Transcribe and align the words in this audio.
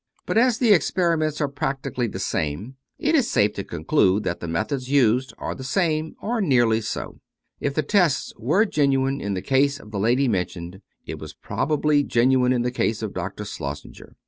But 0.25 0.35
as 0.35 0.57
the 0.57 0.73
experiments 0.73 1.39
are 1.41 1.47
practically 1.47 2.07
the 2.07 2.17
same, 2.17 2.75
it 2.97 3.13
is 3.13 3.29
safe 3.29 3.53
to 3.53 3.63
conclude 3.63 4.23
that 4.23 4.39
the 4.39 4.47
methods 4.47 4.89
used 4.89 5.31
are 5.37 5.53
the 5.53 5.63
same, 5.63 6.15
or 6.19 6.41
nearly 6.41 6.81
so. 6.81 7.19
If 7.59 7.75
the 7.75 7.83
test 7.83 8.33
were 8.39 8.65
genuine 8.65 9.21
in 9.21 9.35
the 9.35 9.43
case 9.43 9.79
of 9.79 9.91
the 9.91 9.99
lady 9.99 10.27
mentioned, 10.27 10.81
it 11.05 11.19
was 11.19 11.35
probably 11.35 12.03
genuine 12.03 12.51
in 12.51 12.63
the 12.63 12.71
case 12.71 13.03
of 13.03 13.13
Dr. 13.13 13.43
Schlossenger. 13.45 14.15